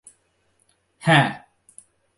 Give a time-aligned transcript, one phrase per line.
[1.03, 1.29] হ্যাঁ।